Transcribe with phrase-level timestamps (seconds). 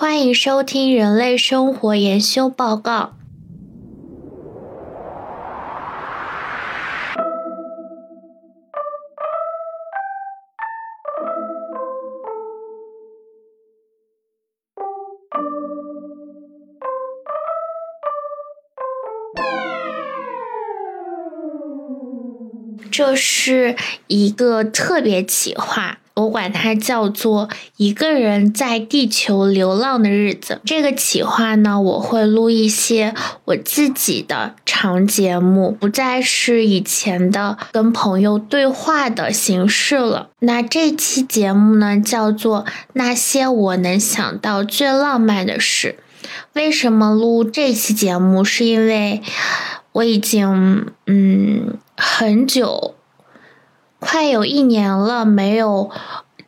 [0.00, 3.12] 欢迎收听《人类生活研修报告》。
[22.90, 23.76] 这是
[24.06, 27.48] 一个特别企划，我管它叫做
[27.78, 30.60] “一个人在地球流浪的日子”。
[30.66, 33.14] 这个企划呢，我会录一些
[33.44, 40.28] 我自己的长节目，不再是以前的跟朋友对话的形式了。
[40.40, 45.96] 那这期节目呢，叫做“那些我能想到最浪漫的事”。
[46.54, 48.44] 为什么录这期节目？
[48.44, 49.22] 是因为
[49.92, 51.78] 我已经嗯。
[52.02, 52.94] 很久，
[54.00, 55.90] 快有一年了，没有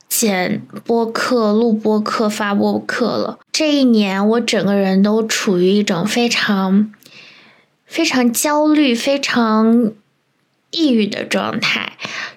[0.09, 3.39] 剪播客、录播客、发播客了。
[3.53, 6.93] 这一年，我整个人都处于一种非常、
[7.87, 9.93] 非常焦虑、非常
[10.71, 11.93] 抑郁的状态，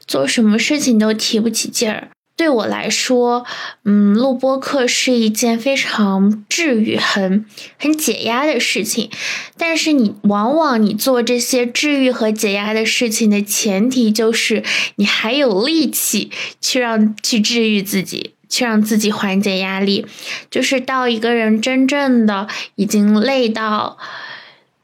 [0.05, 2.09] 做什么事情都提不起劲儿。
[2.37, 3.45] 对我来说，
[3.85, 7.45] 嗯，录播课是一件非常治愈、很
[7.79, 9.09] 很解压的事情。
[9.57, 14.63] 但是你往往你做这些治愈和解压的事情的前提就是
[14.97, 20.05] 你还有力气去让去治愈自己，去让自己缓解压力。
[20.51, 23.97] 就是到一个人真正的已经累到。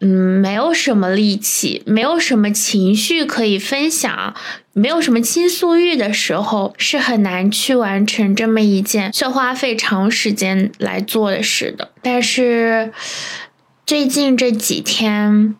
[0.04, 4.34] 嗯，没有什么力气，没有什么情绪可以分享，
[4.74, 11.92] 没有什么倾诉欲的时候，是很难去完成这么一件需要花费长时间来做的事的。
[12.02, 12.92] 但是
[13.86, 15.56] 最近这几天，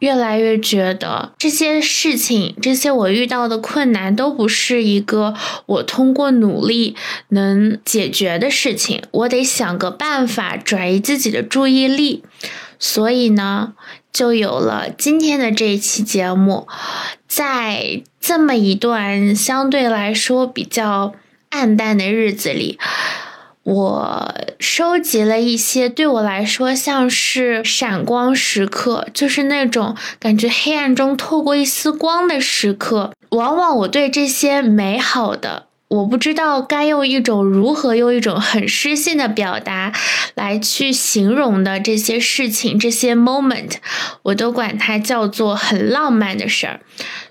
[0.00, 5.34] 越来越觉得这些事情，这些我遇到的困难，都不是一个
[5.66, 6.96] 我通过努力
[7.28, 9.02] 能解决的事情。
[9.12, 12.24] 我得想个办法转移自己的注意力。
[12.78, 13.74] 所以呢，
[14.12, 16.66] 就有了今天的这一期节目。
[17.26, 21.12] 在这么一段相对来说比较
[21.50, 22.78] 暗淡的日子里，
[23.62, 33.12] 我收集了一些对我来说像是闪光时刻，就是那种感觉黑暗中透过一丝光的时刻。
[33.30, 35.67] 往往我对这些美好的。
[35.88, 39.92] 我不知道该用一种如何用一种很诗性的表达
[40.34, 43.76] 来去形容的这些事情，这些 moment，
[44.24, 46.80] 我都管它叫做很浪漫的事儿。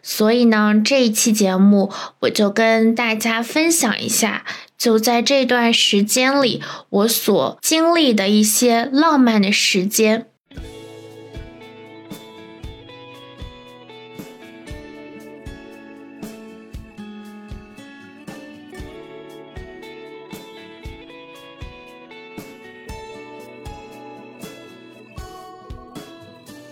[0.01, 1.91] 所以呢，这一期节目
[2.22, 4.44] 我就跟大家分享一下，
[4.75, 10.25] 就在这段时间里我所经历的一些浪漫的时间。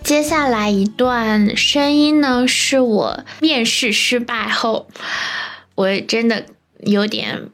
[0.06, 4.88] 接下来一段声音呢，是我面试失败后，
[5.74, 6.46] 我真的
[6.78, 7.50] 有点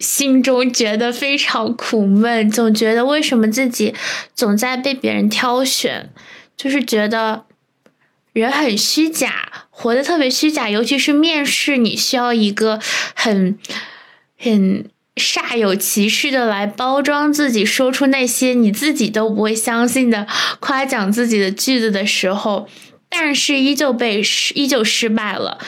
[0.00, 3.94] 心中觉得非常苦闷，总觉得为什么自己
[4.34, 6.10] 总在被别人挑选，
[6.56, 7.44] 就是觉得
[8.32, 12.80] 人很虚假，活得特别虚假，尤其是面试，你需要一个
[13.14, 13.56] 很
[14.36, 14.90] 很。
[15.16, 20.26] 煞有其事的来包装自己，说出那些你自己都不会相信的
[20.58, 22.68] 夸奖自己的句子的时候，
[23.08, 24.22] 但是依旧被
[24.54, 25.58] 依旧失败了。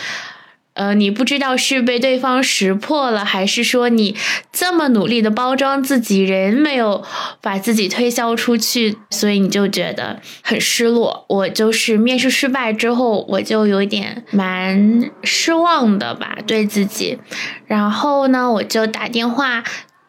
[0.77, 4.15] 呃，你不知道是被对方识破了，还是说你
[4.53, 7.03] 这么努力的包装自己，人没有
[7.41, 11.25] 把自己推销出去，所以你就觉得很失落。
[11.31, 17.19] 我就是面试失败之后，我就有点蛮失望的吧，对自己。
[17.67, 19.65] 然后呢，我就打电话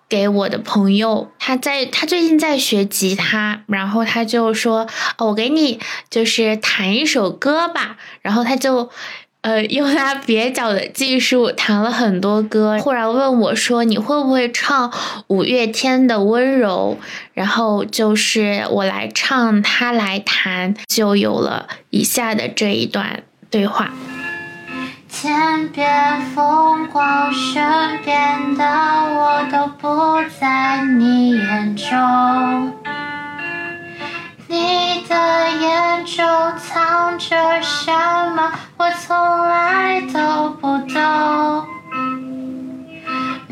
[0.10, 4.86] 给我的朋友，他在他最近在学吉他，然后他就说，
[5.20, 5.80] 我给你
[6.10, 8.90] 就是弹一首歌吧，然后他就。
[9.48, 14.92] 呃，用他蹩脚的技术弹了很多歌，忽然问我说：“你会不会唱
[15.28, 16.98] 五月天的温柔？”
[17.34, 23.94] 然后就是我来唱，他来弹，就有了以下的这一段对话。
[25.10, 27.64] 天边风光，身
[28.04, 32.74] 边的我都不在你眼中。
[34.50, 35.16] 你的
[35.60, 36.26] 眼中
[36.58, 37.92] 藏着什
[38.36, 38.50] 么？
[38.78, 39.18] 我从
[39.50, 41.66] 来都不懂。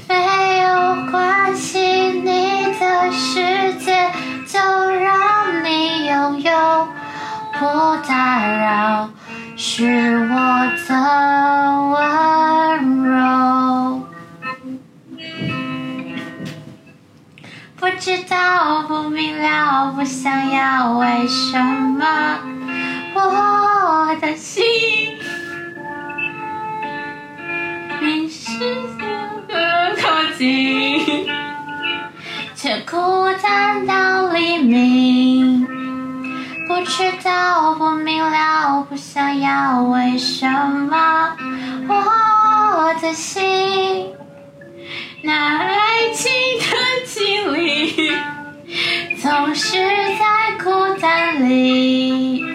[0.07, 4.09] 没有关系，你的世界
[4.47, 4.59] 就
[4.89, 6.87] 让你拥有，
[7.59, 7.65] 不
[8.07, 9.09] 打扰
[9.57, 10.35] 是我
[10.87, 10.93] 的
[11.91, 13.94] 温柔。
[17.85, 22.39] 不知道，不明了，不想要，为什么
[23.13, 24.65] 我的心
[28.01, 28.57] 明是
[29.47, 31.27] 的靠近，
[32.55, 35.67] 却孤单到黎明。
[36.67, 41.35] 不知道，不明了，不想要，为什么
[41.87, 44.07] 我的心
[45.25, 48.11] 那爱情的经历，
[49.19, 49.75] 总是
[50.19, 52.45] 在孤单里，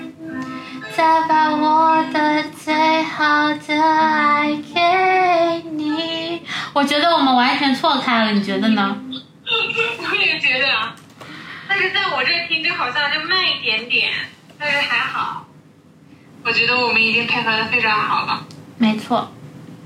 [0.96, 6.42] 再把我的最好的爱给你。
[6.72, 8.96] 我觉得我们完全错开了，你觉得呢？
[9.04, 10.68] 我也觉得，
[11.68, 14.12] 但是在我这听着好像就慢一点点，
[14.56, 15.44] 但是还好。
[16.44, 18.46] 我觉得我们已经配合的非常好了，
[18.78, 19.28] 没错，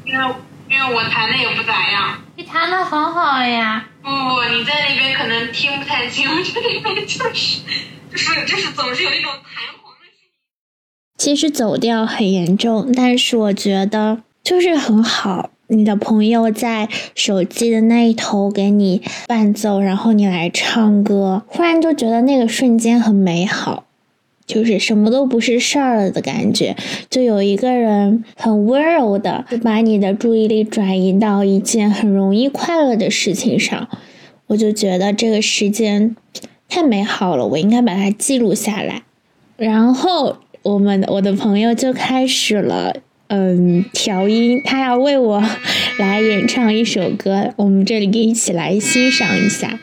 [0.04, 0.34] 因为
[0.74, 2.18] 因为我弹的也不咋样。
[2.34, 3.86] 你弹的很好呀。
[4.02, 7.60] 不不，你在那边可能听不太清，我这里面就是
[8.10, 10.30] 就是就是总是有一种弹簧的声音。
[11.16, 15.50] 其实走调很严重，但是我觉得就是很好。
[15.68, 23.83] 你的朋友在手机的那一头给你伴奏，然后你来唱歌，忽然就觉得那个瞬间很美好，
[24.46, 26.76] 就是什么都不是事儿了的感觉。
[27.08, 33.88] 就有一个人很温柔的，把你的注意力转移到一件很容易快乐的事情上，
[34.49, 36.14] 我就觉得这个时间
[36.69, 39.02] 太美好了，我应该把它记录下来。
[39.56, 42.94] 然后我们我的朋友就开始了，
[43.29, 45.43] 嗯，调音，他要为我
[45.99, 49.79] 来演唱一首歌，我们这里一起来欣赏一下。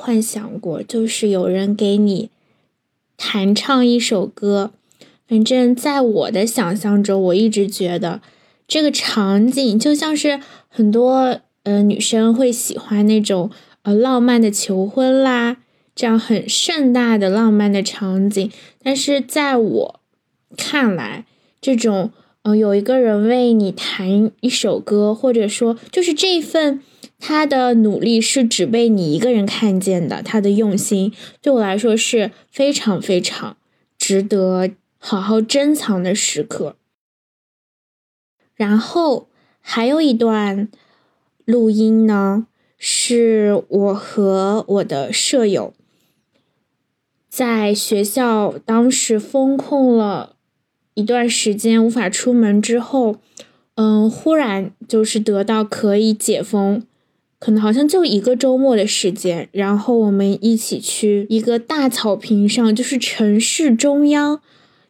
[0.00, 2.30] 幻想过，就是有人给你
[3.18, 4.72] 弹唱一首歌，
[5.28, 8.22] 反正在我的想象中，我一直觉得
[8.66, 13.50] 这个场景就像是很多呃女生会喜欢那种
[13.82, 15.58] 呃浪漫的求婚啦，
[15.94, 18.50] 这样很盛大的浪漫的场景。
[18.82, 20.00] 但是在我
[20.56, 21.26] 看来，
[21.60, 22.10] 这种
[22.42, 26.82] 呃有一个人为你弹一首歌，或者说就是这份
[27.20, 31.12] 他的努力是只被你一个人看见的，他的用心
[31.42, 33.58] 对我来说是非常非常
[33.98, 36.76] 值得好好珍藏的时刻。
[38.56, 39.28] 然后
[39.60, 40.68] 还有一段
[41.44, 42.46] 录音呢，
[42.78, 45.74] 是我和我的舍友
[47.28, 50.36] 在学校当时封控了
[50.94, 53.16] 一段时间，无法出门之后，
[53.76, 56.82] 嗯，忽然就是得到可以解封，
[57.40, 64.40] 可能好像就一个周末的时间，然后我们一起去一个大草坪上，就是城市中央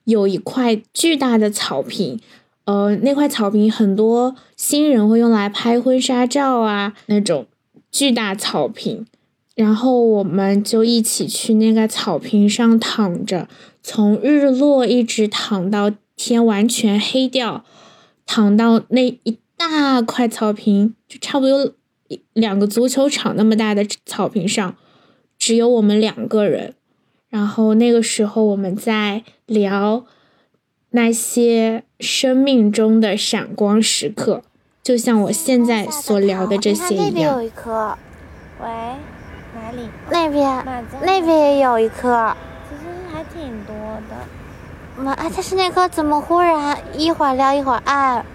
[0.05, 2.19] 有一块巨大的草坪，
[2.65, 7.47] 呃，那块草坪很多新人会用来拍婚纱照啊，那种
[7.93, 9.07] 巨大草坪。
[9.55, 13.47] 然后我们就一起去那个草坪上躺着，
[13.83, 17.65] 从日落一直躺到天完全黑掉，
[18.25, 21.75] 躺到那一大块草坪，就差不多
[22.33, 24.75] 两个足球场那么大的草坪上，
[25.39, 26.75] 只有我们两个人。
[27.29, 30.05] 然后那个时候我们在聊
[30.91, 34.43] 那些生命中的闪光时刻，
[34.83, 37.37] 就像我现在所聊的这些一样。
[37.37, 37.97] 有一颗，
[38.61, 38.67] 喂，
[39.55, 39.89] 哪里？
[40.11, 40.65] 那边
[41.03, 42.35] 那边也有一颗。
[42.69, 43.75] 其实还挺多
[44.09, 45.03] 的。
[45.03, 48.27] 妈，哎，但是那颗怎么忽然一会儿亮一会儿暗？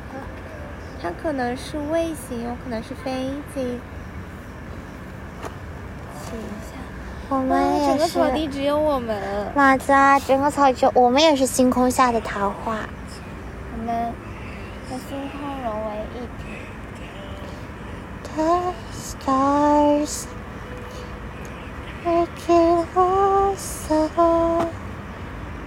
[1.05, 3.61] 它可能是卫星，有可能是飞机。
[6.19, 6.73] 试一下。
[7.29, 8.17] 我们哇，整个也是。
[8.17, 9.15] 草地只有我们。
[9.53, 12.79] 马子啊，整个草地，我们也是星空下的桃花。
[13.77, 14.11] 我们
[14.89, 16.45] 和星空融为一体。
[18.35, 20.25] The stars
[22.03, 24.09] making us so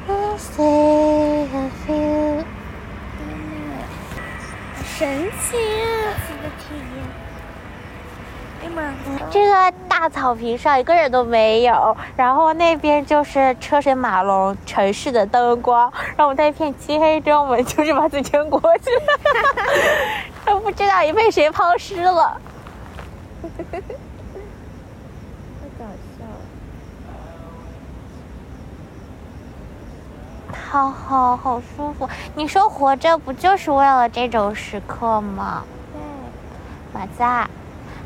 [0.09, 2.45] as they have you.
[4.99, 6.11] 神奇啊！
[6.26, 6.83] 这个体验。
[8.61, 8.93] 哎呀妈！
[9.31, 19.00] 这个大草坪上一个人都没有，然后那边就是车水马龙、城市的灯光，然后在一片漆黑中，我们就是把自己撑过去了，
[20.45, 22.37] 都不知道也被谁抛尸了。
[23.40, 23.78] 太
[25.78, 25.85] 搞
[26.19, 26.25] 笑
[30.50, 30.59] 了。
[30.78, 32.08] 好好好舒服。
[32.37, 35.64] 你说活着不就是为了这种时刻吗？
[35.92, 37.00] 对。
[37.00, 37.50] 马子，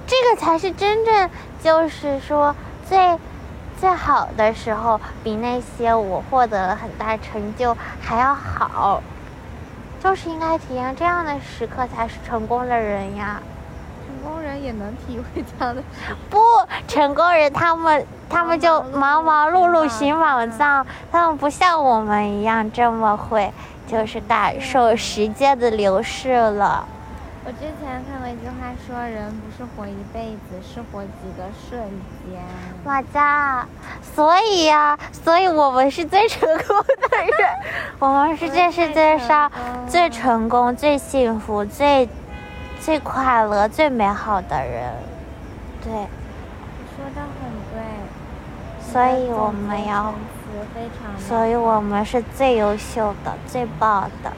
[0.06, 1.28] 这个才是真正
[1.62, 2.54] 就是说
[2.88, 3.18] 最
[3.78, 9.02] 最好的时候，比那些我获得了很大成就还要好。
[10.02, 13.42] 就是应该体验这样的时刻，才是成功的人呀！
[14.22, 15.82] 成功人也能体会这样的
[16.30, 16.38] 不，
[16.86, 23.52] 成功人他们他们就忙忙碌碌寻宝藏，他们不像我们一样这么会，
[23.88, 26.86] 就是感受时间的流逝了。
[27.44, 31.80] 我之前看过一句话说，人不是活一辈子，是活几个瞬
[32.24, 32.40] 间。
[32.84, 33.66] 马家，
[34.14, 37.28] 所以呀、所以我们是最成功的人，
[37.98, 39.50] 我们是这世界上
[39.88, 42.08] 最成功、最幸福、最
[42.84, 44.92] 最快乐、最美好的人。
[45.84, 47.80] 对，你说的很对。
[48.80, 50.12] 所以我们要，
[51.16, 54.32] 所以我们是最优秀的、最棒的。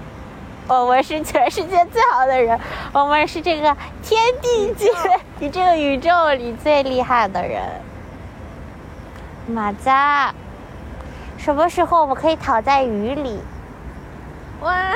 [0.68, 2.60] 我们是全世界最好的人，
[2.92, 4.92] 我们是这个天地间、
[5.38, 7.62] 你这个宇宙里最厉害的人。
[9.46, 10.34] 马家，
[11.38, 13.40] 什么时候我们可以躺在雨里？
[14.60, 14.92] 哇，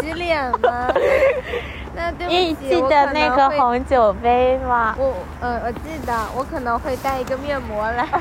[0.00, 0.88] 洗脸吗？
[1.96, 4.94] 那对不起，你记我得那个红酒杯吗？
[4.98, 8.06] 我呃，我记得，我可能会带一个面膜来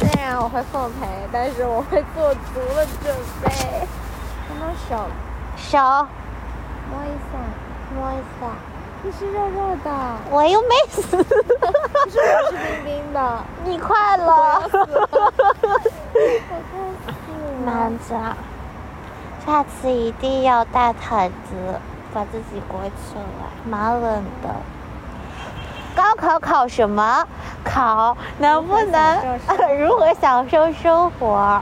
[0.00, 3.50] 虽然我会奉陪，但是我会做足了准备。
[4.48, 4.90] 能不能手
[5.56, 5.78] 手
[6.90, 7.32] 摸一下？
[7.94, 8.42] 摸一下，
[9.02, 9.90] 你是热热的，
[10.30, 11.24] 我又没死，可
[12.10, 13.18] 是我是冰冰的，
[13.64, 14.24] 你快乐。
[14.24, 15.32] 我快死了。
[17.64, 18.14] 男子，
[19.46, 21.80] 下次一定要带毯子，
[22.12, 24.48] 把自己裹起来，蛮冷的。
[25.94, 27.26] 高考考什么？
[27.62, 29.38] 考能不能
[29.78, 31.60] 如何享受生活？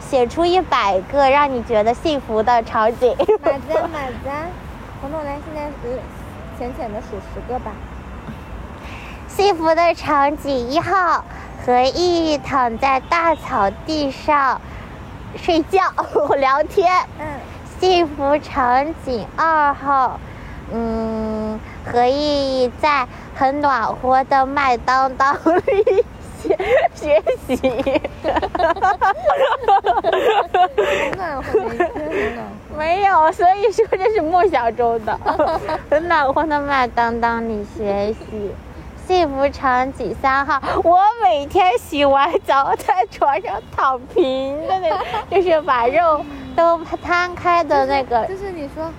[0.00, 3.14] 写出一百个让你觉得幸福的场景。
[3.42, 4.30] 马子马子，
[5.00, 5.98] 彤彤来，现在呃
[6.56, 7.72] 浅浅的数十个吧。
[9.26, 11.24] 幸福的场景一号，
[11.66, 14.60] 和意义躺在大草地上
[15.36, 15.80] 睡觉
[16.38, 16.90] 聊天。
[17.18, 17.26] 嗯，
[17.80, 20.18] 幸福场景二号，
[20.72, 26.04] 嗯，和意在很暖和的麦当当里
[26.42, 26.58] 学
[26.94, 27.56] 学习。
[31.02, 31.60] 很暖和。
[32.76, 35.18] 没有，所以说这是梦想中的，
[35.90, 38.54] 很暖和的麦当当里学习。
[39.06, 44.90] 幸福场景三号，我每天洗完澡在床上躺平的那，
[45.30, 46.24] 就是把肉
[46.56, 48.90] 都摊开的那个就是你说，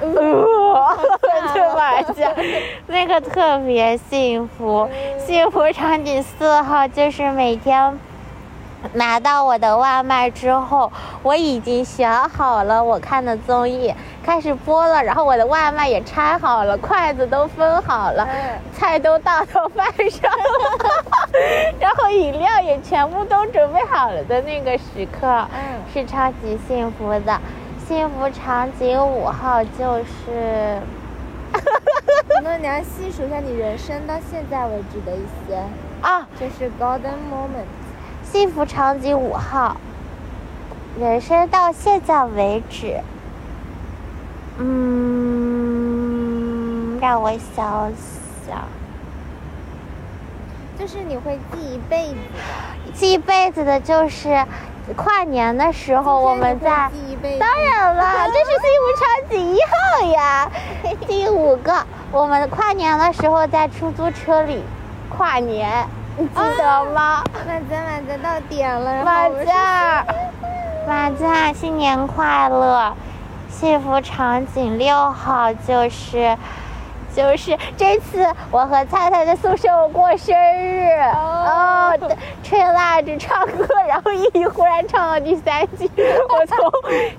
[0.00, 0.10] 呃，
[1.54, 2.02] 对吧？
[2.14, 2.34] 这
[2.88, 4.88] 那个特别幸福。
[5.24, 7.96] 幸福场景四号就是每天
[8.94, 10.90] 拿到我的外卖之后，
[11.22, 18.26] 我已经选好了我看的综艺，开始播了，然后我的外卖也拆好了，筷子都分好了，
[18.72, 20.88] 菜都倒到饭上了，
[21.80, 27.40] 然后饮料也全部都准备好了的那个时刻，嗯是超级幸福的。
[27.86, 30.80] 幸福场景五号就是，
[32.42, 35.56] 那你要细数一下你人生到现在为止的一些，
[36.00, 37.66] 啊，就是 golden moment。
[38.22, 39.76] 幸福场景五号，
[40.98, 43.00] 人生到现在为止，
[44.58, 44.68] 嗯，
[47.00, 47.90] 让我想
[48.46, 48.58] 想，
[50.78, 52.40] 就是你会记一辈子的，
[52.92, 54.46] 记一辈子的就是
[54.96, 56.90] 跨年的时候我们在。
[56.92, 60.50] 记一辈子当然了，这是幸福场景一号呀。
[61.06, 64.62] 第五个，我们跨年的时候在出租车里
[65.08, 65.86] 跨年，
[66.18, 67.24] 你记得吗？
[67.46, 70.04] 马甲马甲到点了，马我们甲，
[70.86, 72.94] 马甲，新年快乐！
[73.52, 76.36] 幸福场景六号就是。
[77.14, 85.90] 就是这次我和菜菜在宿舍我过生日哦，对吹蜡烛唱歌，然后依依忽然唱到第三句，
[86.30, 86.56] 我从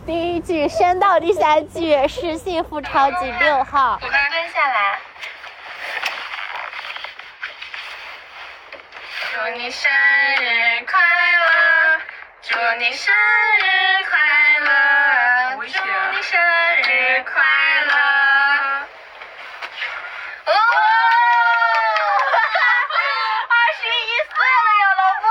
[0.03, 3.99] 第一句升到第三句是幸福场景六号。
[4.01, 4.97] 我们蹲下来。
[9.31, 10.99] 祝你生日快
[11.37, 12.01] 乐，
[12.41, 14.17] 祝你生日快
[14.65, 14.71] 乐，
[15.65, 15.73] 祝你
[16.21, 17.31] 生日快
[17.87, 17.93] 乐。
[20.45, 20.51] 哦，
[23.47, 25.25] 二十一岁了呀，老婆。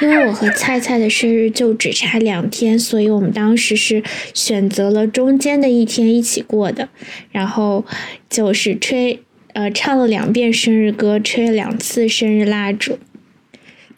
[0.00, 4.02] 因为我和菜菜的生日就只差两天，所以我们当时是
[4.32, 6.88] 选择了中间的一天一起过的，
[7.30, 7.84] 然后
[8.30, 12.98] 就是吹呃唱了两遍生日歌，吹了两次生日蜡烛。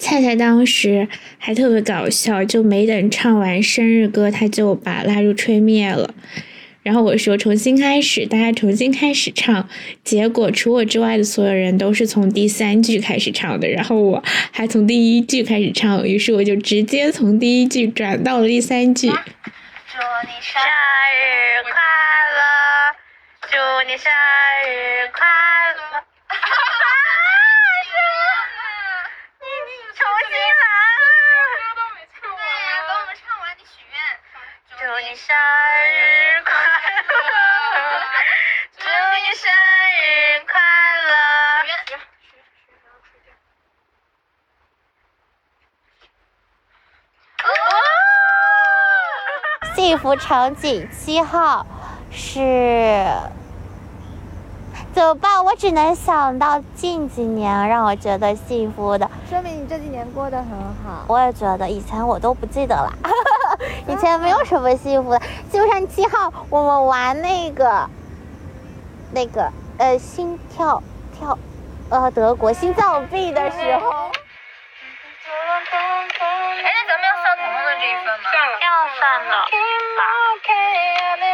[0.00, 1.07] 菜菜当时
[1.38, 6.14] 还特别搞笑，就没等唱完生日歌，他就把蜡烛吹灭了。
[6.83, 9.69] 然后我说重新开始，大家重新开始唱。
[10.02, 19.09] 结果除我之外的所有人都是从第三句开始唱的，然后我还从第一句开始唱，于是我就直接从第一句转到了第三句。
[19.09, 21.73] 祝你生日快
[22.33, 22.40] 乐，
[23.52, 25.28] 祝你生日快
[25.76, 26.00] 乐。
[29.40, 30.64] 你你重新来。
[32.23, 34.00] 对呀，等我们唱完你许愿。
[34.80, 36.52] 祝你生日快
[37.09, 37.12] 乐，
[38.76, 38.85] 祝
[39.16, 39.49] 你生
[39.97, 40.61] 日快
[41.09, 41.11] 乐。
[49.75, 51.64] 幸福场景七号
[52.11, 53.09] 是
[54.92, 55.42] 怎么办？
[55.42, 60.50] 我只能想到近几年让我觉得幸福的，说明你这几年过得很
[60.84, 61.06] 好。
[61.08, 62.93] 我也觉得以前我都不记得了，
[63.91, 65.21] 以前没有什么幸福的。
[65.50, 67.91] 幸福场景七号，我们玩那个
[69.13, 70.81] 那个呃心跳
[71.19, 71.37] 跳
[71.91, 74.13] 呃德国心脏病的时候。
[76.23, 78.31] 哎，那咱们要算彤彤的这一份吗？
[78.31, 79.35] 算了，要算的
[81.19, 81.25] 那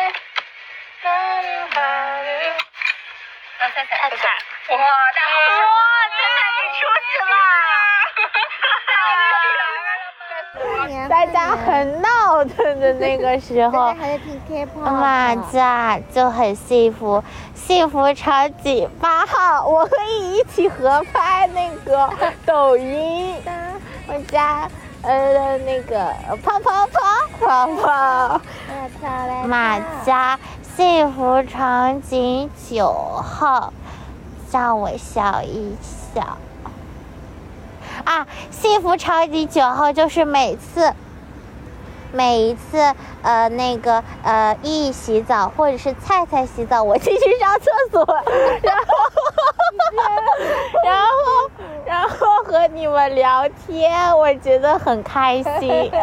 [3.59, 4.23] 菜菜，菜菜，
[4.71, 5.67] 哇，大哇，
[6.09, 7.35] 菜菜你出息了！
[11.09, 14.81] 大家很闹腾的那个时候，还在听 K-pop。
[14.81, 17.23] 马甲就很幸福。
[17.55, 22.09] 幸福场景八号，我可以一起合拍那个
[22.47, 23.35] 抖音，
[24.07, 24.69] 我家
[25.03, 27.01] 呃那个泡泡泡
[27.41, 28.41] 泡泡。
[28.69, 30.39] 来跳来马家
[30.77, 33.73] 幸福场景九号，
[34.51, 35.77] 让我笑一
[36.15, 36.37] 笑。
[38.07, 40.93] 啊，幸福超级九号就是每次，
[42.13, 48.07] 每一次呃那个呃一洗澡或者是菜菜洗澡，我进去上厕所，
[48.63, 48.85] 然后
[50.85, 51.51] 然后
[51.85, 55.91] 然后和你们聊天，我觉得很开心。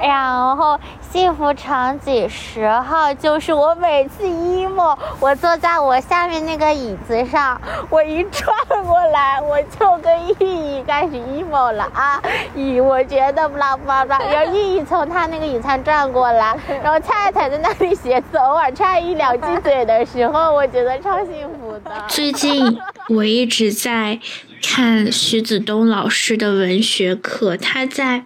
[0.00, 0.80] 然后
[1.12, 8.50] 幸福场景十号就是我每次 emo，我坐在我下面那个椅子上，我一转
[8.86, 12.18] 过来，我就跟意义开始 emo 了啊！
[12.56, 21.69] 咦，我觉得不啦不啦不啦，然后意义从他那个椅子上转过来，然后菜菜在那里写字，偶尔插一两句嘴的时候，我觉得超幸福的。
[22.08, 22.78] 最近
[23.08, 24.20] 我一直在
[24.62, 28.24] 看徐子东老师的文学课，他在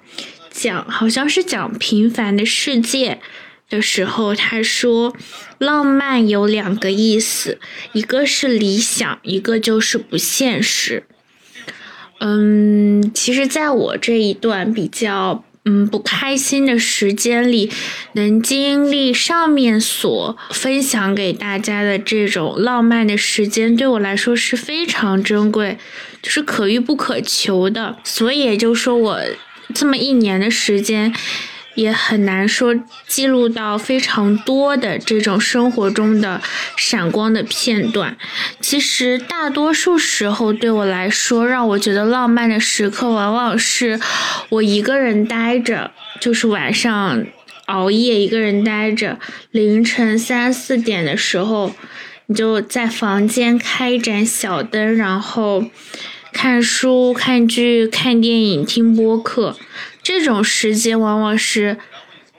[0.50, 3.20] 讲好像是讲《平凡的世界》
[3.70, 5.14] 的时候，他说
[5.58, 7.58] 浪漫有两个意思，
[7.92, 11.04] 一个是理想，一个就是不现实。
[12.20, 17.70] 嗯，其实在我这一段比较嗯不开心的时间里，
[18.12, 25.78] 能经历上面所分享给大家的这种浪漫的时间，对我来说是非常珍贵，
[26.22, 27.96] 就是可遇不可求的。
[28.04, 29.20] 所以也就说我
[29.74, 31.14] 这么一年的时间。
[31.74, 32.74] 也很难说
[33.06, 36.40] 记录到非常多的这种生活中的
[36.76, 38.16] 闪光的片段。
[38.60, 44.00] 其实大多数时候对我来说，让我觉得浪漫的时刻，往往是
[44.48, 47.26] 我一个人待着，就是晚上
[47.66, 49.18] 熬夜一个人待着，
[49.50, 51.74] 凌晨三四点的时候，
[52.26, 55.64] 你就在房间开一盏小灯，然后
[56.32, 59.56] 看书、看剧、看电影、听播客，
[60.04, 61.78] 这种时间往往是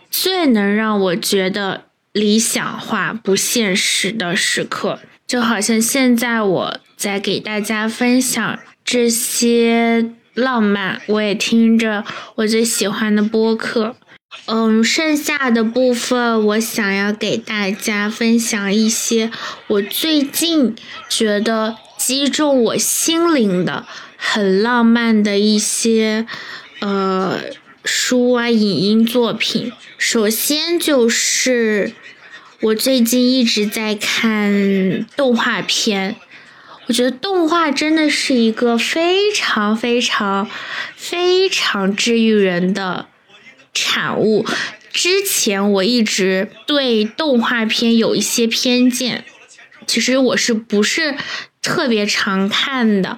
[0.09, 4.99] 最能让我觉得理想化、不现实的时刻。
[5.27, 13.95] 就好像现在我在给大家分享这些浪漫，我也听着我最喜欢的播客。
[14.45, 19.31] 嗯，剩下的部分我想要给大家分享一些
[19.67, 20.75] 我最近
[21.09, 23.85] 觉得击中我心灵的、
[24.17, 26.27] 很浪漫的一些
[26.79, 27.41] 呃
[27.83, 29.71] 书啊、影音作品。
[29.97, 31.93] 首先就是
[32.61, 36.15] 我最近一直在看动画片，
[36.87, 40.49] 我觉得动画真的是一个非常非常
[40.95, 43.07] 非常治愈人的。
[43.77, 44.45] 产物。
[44.93, 49.25] 之前我一直对动画片有一些偏见，
[49.85, 51.17] 其实我是不是？
[51.65, 53.17] 特别常看的，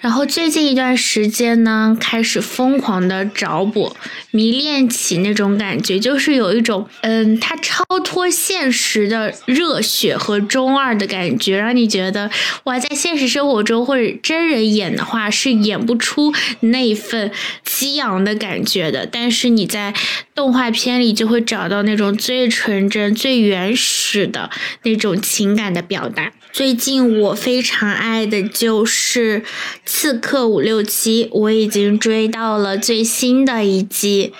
[0.00, 3.96] 然后最近一段时间呢，开始疯狂的找补，
[4.32, 12.30] 迷恋起那种感觉，就是有一种，嗯，它超脱现实的热血和中二的感觉，让你觉得，
[12.64, 17.32] 哇，在现实生活中或者真人演的话是演不出那份
[17.64, 19.94] 激昂的感觉的，但是你在
[20.34, 24.50] 动画片里就会找到那种最纯真、最原始的
[24.82, 26.30] 那种情感的表达。
[26.56, 29.42] 最近我非常爱的就是
[29.84, 34.32] 《刺客伍六七》，我已经追到了最新的一季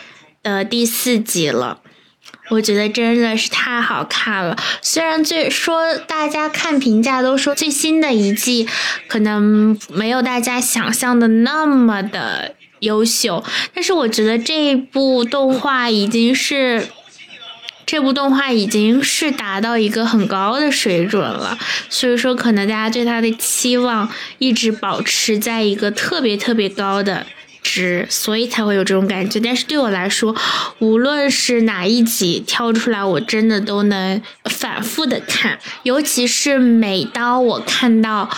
[0.43, 1.81] 的第四集了。
[2.49, 4.57] 我觉得真的是太好看了。
[4.81, 8.67] 虽然最说大家看评价都说最新的一季
[9.09, 16.87] 可能没有大家想象的那么的优秀，但是我觉得这部动画已经是。
[17.87, 21.57] 这部动画已经是达到一个很高的水准了，
[21.89, 27.25] 所以说可能大家对它的期望一直保持在一个特别特别高的
[27.63, 29.39] 值，所以才会有这种感觉。
[29.39, 30.35] 但是对我来说，
[30.81, 38.29] 无论是哪一集挑出来，我真的都能反复的看，尤其是每当我看到，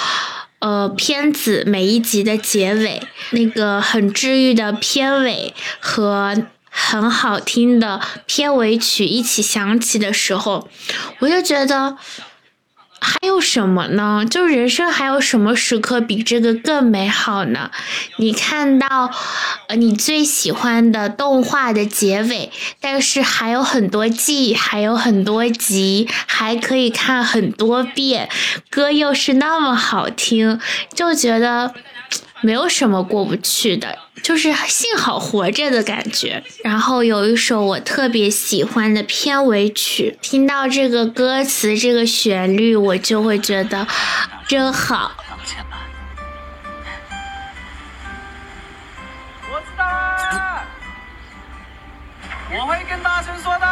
[0.58, 6.36] 呃，片子每一集的结尾那个很治愈的片尾和。
[6.80, 10.68] 很好听的片尾曲一起响起的时候，
[11.18, 11.96] 我就觉得
[13.00, 14.24] 还有什么呢？
[14.28, 17.70] 就人生还有什么时刻比这个更美好呢？
[18.16, 19.10] 你看到
[19.68, 28.28] 呃你最喜欢的动画的结尾，但是还有很多季，还有很多集，还可以看很多遍，
[28.70, 30.60] 歌又是那么好听，
[30.94, 31.74] 就觉得。
[32.40, 36.42] 没有什么过不去的，就是幸好活着的感觉。
[36.62, 43.86] 然后有一首我特别喜欢的片尾曲，听到这个歌词、这个旋律，我就会觉得
[44.46, 45.12] 真好。
[49.50, 50.62] 我知道了，
[52.52, 53.67] 我会跟大声说的。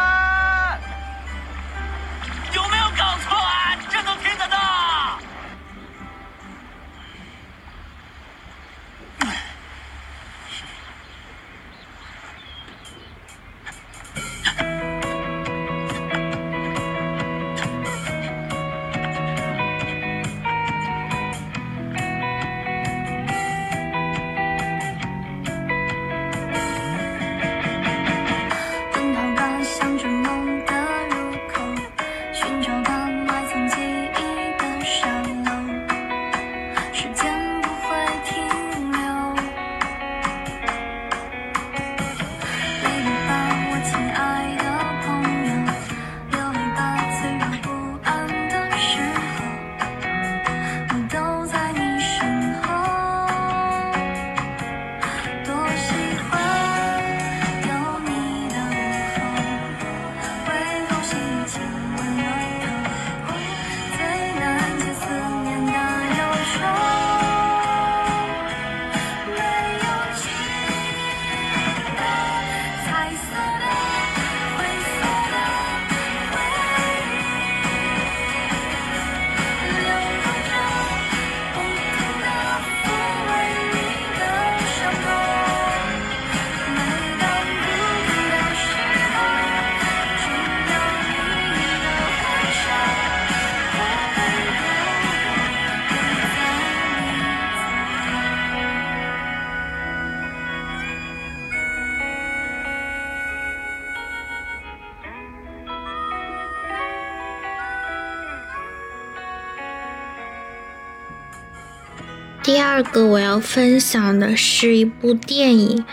[112.46, 115.84] 第二个我要分享的是一部电影，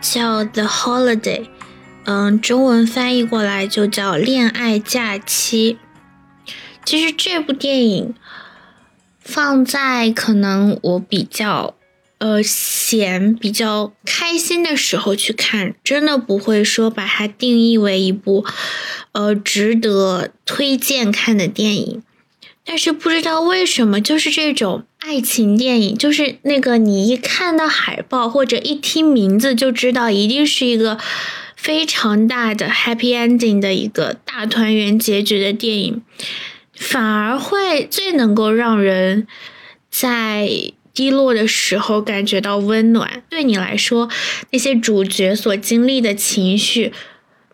[0.00, 1.42] 叫《The Holiday》，
[2.04, 5.76] 嗯，中文翻译过来就叫《恋爱假期》。
[6.86, 8.14] 其实这部电影
[9.18, 11.74] 放在可能我比较
[12.16, 18.46] 呃闲、比较开心的时候去看，真的不会说把它定义为一部
[19.12, 22.02] 呃值得推荐看的电影。
[22.64, 30.98] 但是不知道为什么，就是这种爱情电影，就是那个你一看到海报或者一听名字就知道一定是一个
[31.56, 36.02] 非常大的 happy ending 的一个大团圆结局的电影，
[36.74, 39.26] 反而会最能够让人
[39.90, 40.48] 在
[40.94, 43.22] 低落的时候感觉到温暖。
[43.28, 44.08] 对你来说，
[44.50, 46.92] 那些主角所经历的情绪，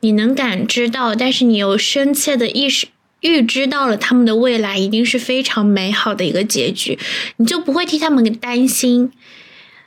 [0.00, 2.88] 你能感知到，但是你又深切的意识。
[3.20, 6.98] 预知到了他们的未来一定是非常美好的一个结局，
[7.38, 9.10] 你就不会替他们担心，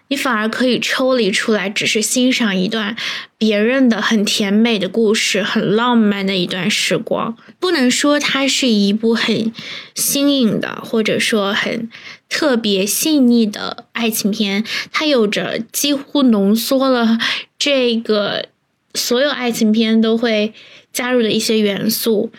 [0.07, 2.95] 你反而可以抽离出来，只是欣赏一段
[3.37, 7.37] 别人的很甜美的故事，很浪漫的一段时光。
[7.59, 9.53] 不能说它是一部很
[9.93, 11.89] 新颖的，或者说很
[12.27, 17.19] 特别细腻的爱情片，它有着几乎浓缩了
[17.57, 18.47] 这个
[18.95, 20.53] 所有爱情片都会
[20.91, 22.31] 加入的一些元素。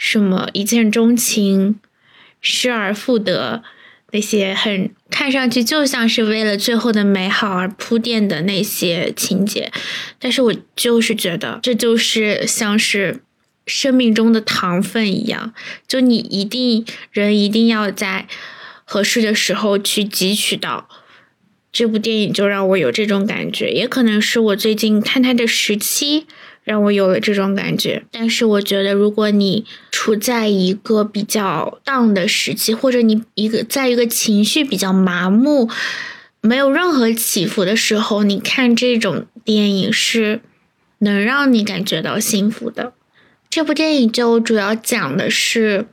[0.00, 1.78] 什么一见钟情、
[2.40, 3.62] 失而复得，
[4.12, 9.70] 那些很看上去就像是为了最后的美好而铺垫的那些情节，
[10.18, 13.20] 但是我就是觉得这就是像是
[13.66, 15.52] 生命中的糖分一样，
[15.86, 18.26] 就你一定人一定要在
[18.86, 20.88] 合适的时候去汲取到。
[21.70, 26.26] 这部电影就让我有这种感觉，也可能是我最近看它的时期。
[26.70, 35.68] 让我有了这种感觉，但是我觉得，如果你处在一个比较 down 的时期，或者你一个在一个情绪比较麻木、
[36.40, 40.42] 没有任何起伏的时候，你看这种电影是
[40.98, 42.92] 能让你感觉到幸福的。
[43.48, 45.86] 这部电影就主要讲的是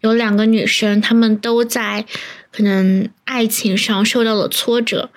[0.00, 2.06] 有两个女生，她们都在
[2.50, 5.10] 可能爱情上受到了挫折。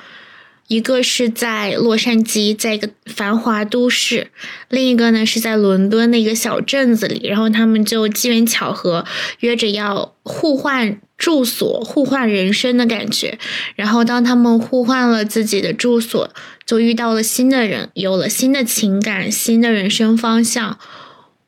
[0.67, 4.25] 一个是在洛杉矶，在一个繁华都市；
[4.69, 7.27] 另一个呢是在伦敦的一个小镇子里。
[7.27, 9.05] 然后他们就机缘巧合，
[9.41, 13.37] 约着要互换住所、互换人生的感觉。
[13.75, 16.29] 然后当他们互换了自己的住所，
[16.65, 20.79] 就遇到了新的人，有了新的情感、新的人生方向。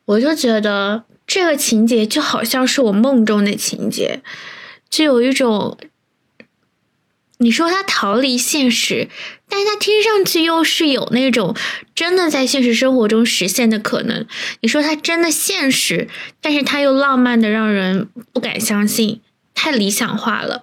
[0.04, 4.20] 我就觉得这个情节就好像是我梦中的情节，
[4.88, 5.76] 就有一种。
[7.38, 9.08] 你说他逃离现实，
[9.48, 11.54] 但是他听上去又是有那种
[11.94, 14.26] 真的在现实生活中实现的可能。
[14.60, 16.08] 你说他真的现实，
[16.40, 19.20] 但是他又浪漫的让人不敢相信。
[19.58, 20.62] 太理想化了，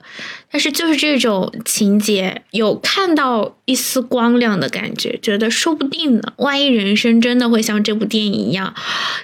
[0.49, 6.33] 但是就是这种情节，有看到一丝光亮的感觉，觉得说不定呢。
[6.37, 8.73] 万一人生真的会像这部电影一样，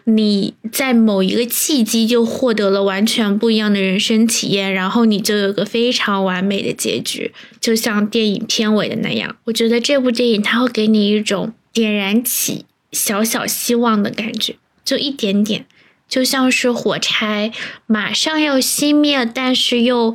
[0.03, 7.31] 你在某一个契机就获得了完全不一样的人生体验，然后你就有个非常完美的结局，
[7.61, 9.33] 就像电影片尾的那样。
[9.45, 15.65] 我觉得这部电影它会给你一种点燃起小小希望的感觉，就一点点。
[16.11, 17.53] 就像是火柴
[17.87, 20.13] 马上要熄灭，但是又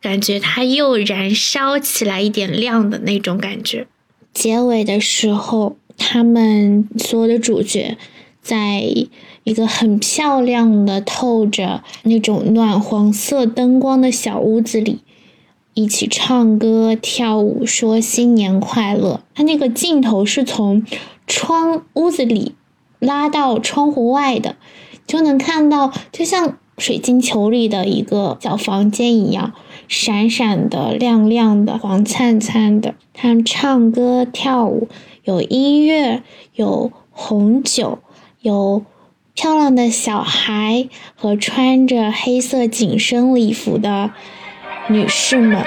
[0.00, 3.86] 感觉它又燃烧起来一点亮的那种感觉。
[4.32, 7.98] 结尾的时候，他们所有的主角
[8.40, 8.80] 在
[9.44, 15.00] 一个很漂亮的、透着那种暖黄色灯光的小屋子里，
[15.74, 19.22] 一起唱歌跳舞，说新年快乐。
[19.34, 20.86] 他那个镜头是从
[21.26, 22.54] 窗屋子里
[22.98, 24.56] 拉到窗户外的。
[25.08, 29.52] 就能看到，就像水晶球里的一个小房间一样，
[29.88, 32.94] 闪闪的、亮亮的、黄灿灿的。
[33.12, 34.86] 他们唱歌跳舞，
[35.24, 36.22] 有音乐，
[36.54, 37.98] 有红酒，
[38.42, 38.84] 有
[39.34, 44.12] 漂亮的小孩和穿着黑色紧身礼服的
[44.88, 45.64] 女士们。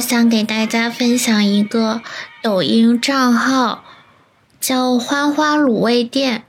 [0.00, 2.00] 想给大家分享一个
[2.42, 3.84] 抖音账号，
[4.60, 6.44] 叫“欢欢卤味店”。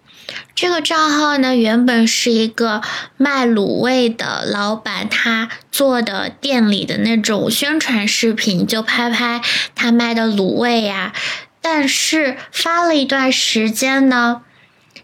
[0.55, 2.81] 这个账号呢，原本是一个
[3.17, 9.41] 卖卤味的老板，他做的店里的那种宣传视频，就拍拍
[9.75, 11.11] 他卖的卤味呀。
[11.59, 14.43] 但是发了一段时间呢，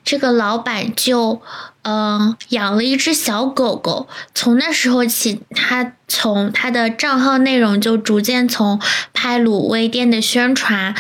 [0.04, 1.42] 这个老板就
[1.88, 4.10] 嗯、养了一只小狗狗。
[4.36, 8.82] 从那时候起，他从他的账号内容就逐渐从
[9.14, 10.94] 拍卤味店的宣传。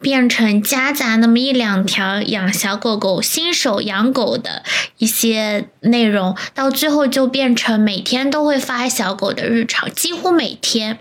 [0.00, 4.62] 变成夹杂那么一两条养小狗狗、新手养狗的
[4.98, 11.00] 一些内容，到最后就变成每天都会发小狗的日常，几乎每天。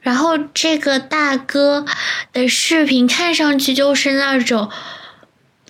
[0.00, 1.84] 然后这个大哥
[2.32, 4.70] 的视频看上去就是那种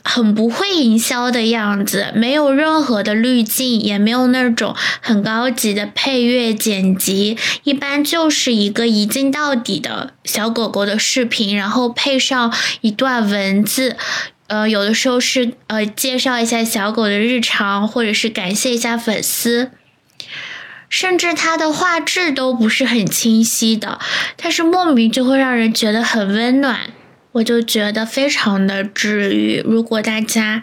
[0.05, 13.97] 很不会营销的样子，没有任何的滤镜，也没有那种很高级的配乐剪辑，一般就是一个一镜到底的小狗狗的视频，然后配上一段文字。
[14.49, 19.71] 呃，有的时候是呃介绍一下小狗的日常，或者是感谢一下粉丝，
[20.91, 23.99] 甚至它的画质都不是很清晰的，
[24.37, 26.91] 但是莫名就会让人觉得很温暖。
[27.33, 29.63] 我就觉得非常的治愈。
[29.65, 30.63] 如果大家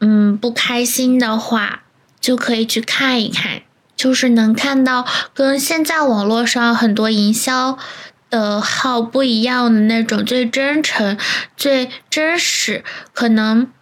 [0.00, 1.82] 嗯不开心的话，
[2.20, 3.62] 就可以去看一看，
[3.96, 7.78] 就是能看到跟现在网络上很多营销
[8.28, 11.16] 的号不一样的那种最真诚、
[11.56, 13.72] 最真实，可能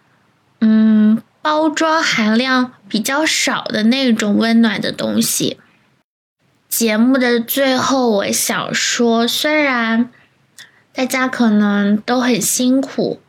[0.61, 5.59] 嗯包装含量比较少的那种温暖的东西。
[6.69, 10.09] 节目的最后，我想说，虽然。
[10.97, 13.19] 大家可能都很辛苦，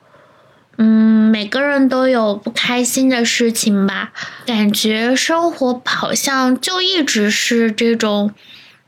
[0.79, 4.11] 嗯，每个人都有不开心的事情吧。
[4.47, 8.33] 感觉生活好像就一直是这种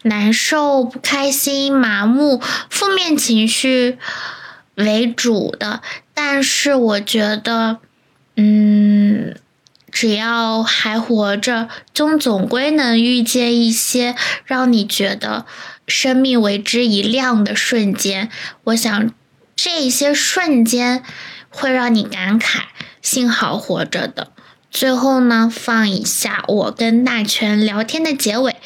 [0.05, 2.40] 难受、不开心、麻木、
[2.71, 3.99] 负面情绪
[4.77, 5.83] 为主的。
[6.14, 7.81] 但是我觉得，
[8.37, 9.37] 嗯，
[9.93, 14.16] 只要还活着，就总归能遇见一些
[14.47, 15.45] 让你觉得。
[15.90, 18.31] 生命为之一亮的瞬间，
[18.64, 19.12] 我想
[19.55, 21.05] 这些瞬间
[21.50, 22.61] 会让你感慨，
[23.03, 24.33] 幸好活着的。
[24.70, 28.57] 最后呢，放一下我跟大全聊天的结尾，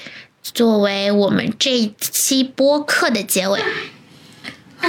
[0.42, 3.60] 作为我们这一期播客的结尾。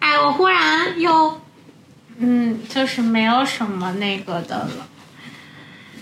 [0.00, 1.40] 哎，我忽然又。
[2.22, 4.88] 嗯，就是没有什么那个的了。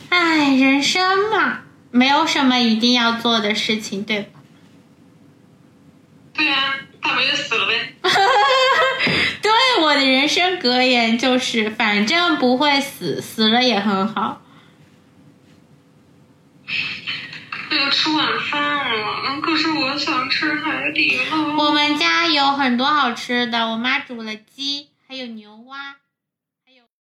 [0.09, 1.61] 唉，人生嘛，
[1.93, 4.41] 没有什么一定要做的事情，对吧？
[6.35, 7.95] 对呀、大不就死了呗。
[9.41, 14.43] 对，我的人生格言就是，反正不会死，死了也很好。
[17.71, 18.61] 要吃晚饭
[18.93, 21.65] 了，可是我想吃海底捞。
[21.65, 25.97] 我们家有很多好吃的，我妈煮了鸡，还有牛蛙。